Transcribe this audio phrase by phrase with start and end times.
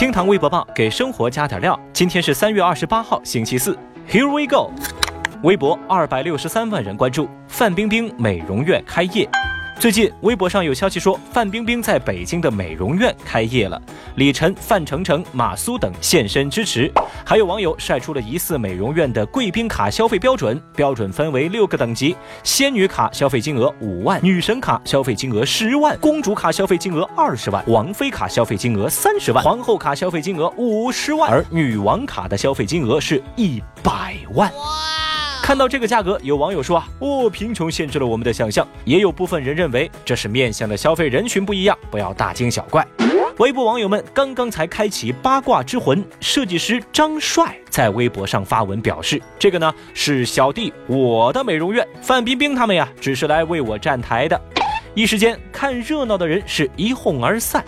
[0.00, 1.78] 厅堂微博报给生活加点料。
[1.92, 3.78] 今天是三月二十八号，星期四。
[4.08, 4.72] Here we go。
[5.42, 9.28] 微博二百六十三万人关注，范冰冰美容院开业。
[9.80, 13.80] 最近微博上有消息说，范冰冰在北京的美容院开业了，
[14.16, 16.92] 李晨、范丞丞、马苏等现身支持。
[17.24, 34.52] 还有网友晒出了疑似美容院的贵宾卡消费标准，标准分为六个等级：仙女卡消费金额五万，女神卡消费金额十万，公主卡消费金额二十万，王妃卡消费金额三十万，皇后卡消费金额五十万，而女王卡的消费金额是一百万。
[35.50, 38.64] 看到这个价格，有网友说啊，哦，贫穷限制了我们的想象。
[38.84, 42.86] 也有部分人认为这是面向的消费人群不一样，不要大惊小怪。
[43.38, 54.40] 微博网友们刚刚才开启八卦之魂，设计师张帅在微博上发文表示，这个呢是小弟我的美容院，范冰冰他们呀只是来为我站台的。
[54.92, 57.64] 一时间看热闹的人是一哄而散，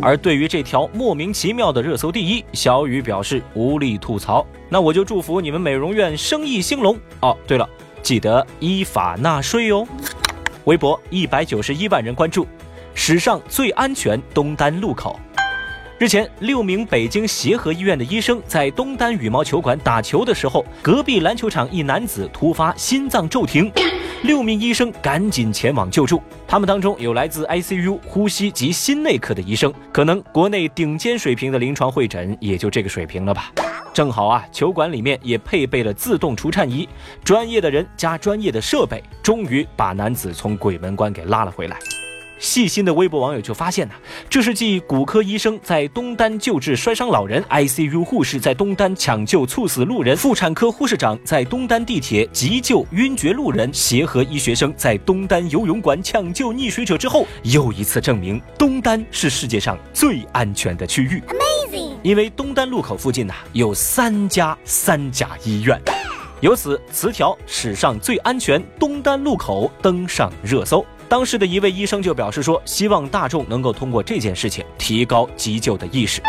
[0.00, 4.46] 而对于这条莫名其妙的热搜第一，小雨表示无力吐槽。
[4.68, 7.36] 那我就祝福你们美容院生意兴隆哦。
[7.44, 7.68] 对了，
[8.02, 9.84] 记得依法纳税哦。
[10.64, 12.46] 微博一百九十一万人关注，
[12.94, 15.18] 史上最安全东单路口。
[16.00, 23.70] 日前，六名北京协和医院的医生在东单羽毛球馆打球的时候，隔壁篮球场一男子突发心脏骤停，
[24.24, 26.22] 六名医生赶紧前往救助。
[26.48, 33.52] 他们当中有来自 ICU 呼吸及心内科的医生，可能国内顶尖水平的临床会诊也就这个水平了吧。
[33.92, 36.88] 正好啊，球馆里面也配备了自动除颤仪，
[37.22, 41.76] 专业的人加专业的设备，终于把男子从鬼门关给拉了回来。
[42.40, 43.94] 细心的微博网友就发现呢，
[44.28, 61.22] 这是继骨科医生在东单救治摔伤老人，ICU 护士在东单抢救猝死路人，妇产科护士长在东单地铁急救晕厥路人，协和医学生在东单游泳馆抢救溺水者之后，又一次证明东单是世界上最安全的区域。
[61.28, 61.92] Amazing！
[62.02, 65.78] 因为东单路口附近呐有三家三甲医院，
[66.40, 70.82] 由此词条“史上最安全东单路口”登上热搜。
[71.10, 76.22] 当时的一位医生就表示说，希望大众能够通过这件事情提高急救的意识。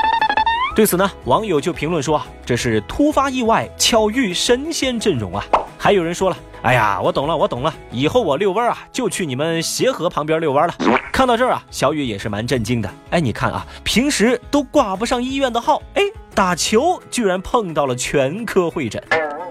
[0.76, 5.46] 对此呢，网友就评论说啊，这是突发意外巧遇神仙阵容啊。
[5.78, 10.74] 还有人说了，哎呀，我懂了，我懂了，以后我遛弯啊就去你们协和旁边遛弯了。
[11.14, 12.90] 看到这儿啊，小雨也是蛮震惊的。
[13.12, 16.02] 哎，你看啊，平时都挂不上医院的号，哎，
[16.34, 19.00] 打球居然碰到了全科会诊。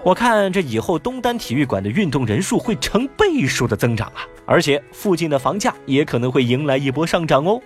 [0.03, 7.61] 我看这以后东单体育馆的运动人数会成倍数的增长啊，而且附近的房价也可能会迎来一波上涨哦。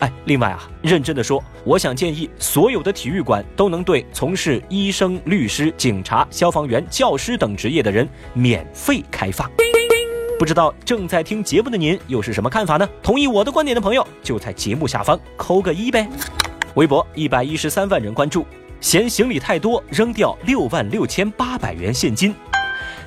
[0.00, 9.50] 哎，另外啊，认真的说，我想建议所有的体育馆都能对从事医生、律师、警察、消防员、教师等职业的人免费开放。
[10.38, 12.86] 不知道正在听节目的您又是什么看法呢？
[13.02, 16.06] 同意我的观点的朋友就在节目下方扣个一呗。
[16.74, 18.44] 微博一百一十三万人关注。
[18.80, 22.34] 嫌行李太多，扔掉六万六千八百元现金。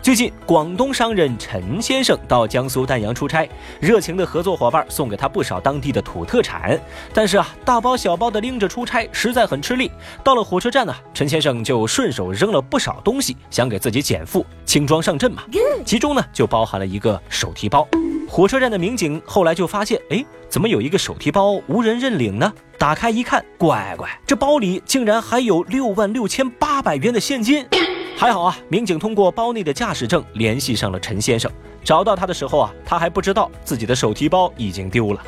[0.01, 3.47] 最近，广东商人陈先生到江苏丹阳出差，
[3.79, 6.79] 热情的合作伙伴送给他不少当地的土特产。
[7.13, 9.91] 但是啊，大包小包的拎着出差实在很吃力。
[10.23, 15.43] 到了火车站呢，陈先生就顺手扔了不少东西，想给自己减负，轻装上阵嘛。
[15.85, 17.87] 其中呢，就包含了一个手提包。
[18.27, 21.61] 火车站的民警后来就发现，哎，怎么有一个手提包。
[21.67, 22.51] 无人认领呢？
[22.79, 27.67] 打开一看，乖乖，这包里竟然还有六万六千八百元的现金。
[28.15, 31.51] 还好啊，民警通过包内的驾驶证联系上了陈先生。
[31.83, 35.23] 找到他的时候啊，他还不知道自己的手提包已经丢了。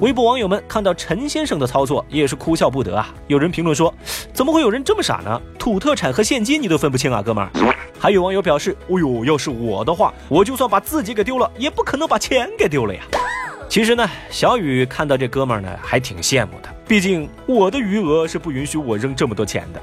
[0.00, 3.14] 微博网友们看到陈先生的操作，也是哭笑不得啊。
[3.28, 3.94] 有人评论说
[4.34, 5.40] ：“怎么会有人这么傻呢？
[5.56, 7.50] 土特产和现金你都分不清啊，哥们儿。”
[7.96, 13.02] 还有网友表示：“哦呦，要是我的话，我就算把自己给丢了，也不可能把钱给丢了呀。
[13.70, 16.68] ”其实呢，小雨看到这哥们儿呢，还挺羡慕的。
[16.86, 19.80] 毕竟我的余额是不允许我扔这么多钱的。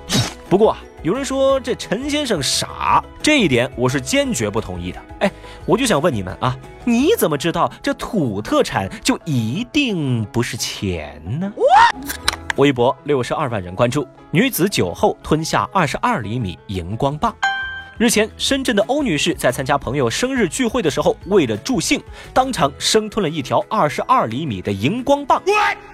[0.51, 5.01] 不过有人说这陈先生傻，这一点我是坚决不同意的。
[5.19, 5.31] 哎，
[5.65, 6.53] 我就想问你们啊，
[6.83, 11.49] 你怎么知道这土特产就一定不是钱呢？
[12.57, 17.33] 微博六十二万人关注，女子酒后吞下二十二厘米荧光棒。
[17.97, 22.01] 日前，深圳的欧女士在参加朋友生日聚会的时候，为了助兴，
[22.33, 25.41] 当场生吞了一条二十二厘米的荧光棒，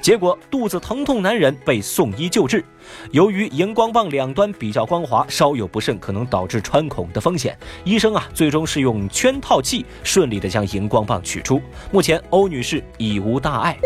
[0.01, 2.65] 结果肚子疼痛难忍，被送医救治。
[3.11, 7.57] 由于荧光棒两端比较光滑，稍有不慎可能导致穿孔的风险。
[7.83, 11.61] 医生啊，最终是用圈套器顺利的将荧光棒取出。
[11.91, 13.77] 目前，欧女士已无大碍。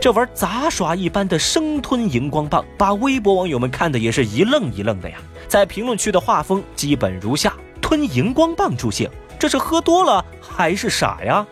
[0.00, 5.16] 这玩杂耍一般的生吞荧光棒，把微博网友们看的也是一愣一愣的呀。
[5.48, 9.08] 在评论区的画风基本如下：吞荧光棒助兴，
[9.38, 11.46] 这是喝多了还是傻呀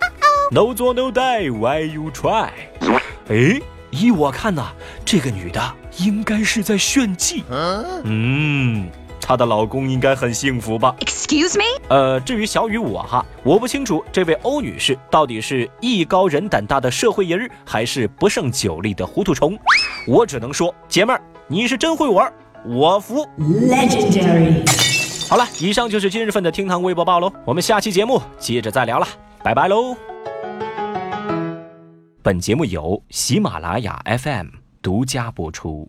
[0.50, 2.50] ？No 做 No die，Why you try？
[3.28, 3.60] 哎，
[3.90, 4.72] 依我看呐，
[5.04, 5.62] 这个女的
[5.98, 7.44] 应该是在炫技。
[8.04, 8.88] 嗯，
[9.20, 11.64] 她的老公应该很幸福吧？Excuse me？
[11.88, 19.58] 呃，至于小雨我哈，我不清楚这位欧女士到底是艺高人胆大的社会人，还是不胜酒力的糊涂虫。
[20.06, 22.32] 我只能说，姐妹儿，你是真会玩，
[22.66, 23.26] 我服。
[23.38, 24.68] Legendary。
[25.28, 29.06] 好了，以上就是今日份的厅堂微博报喽，我们下期节目接着再聊了，
[29.42, 29.96] 拜拜喽。
[32.22, 35.88] 本节目由喜马拉雅 FM 独家播出。